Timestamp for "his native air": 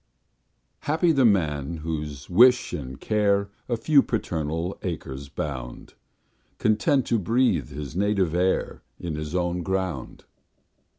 7.69-8.81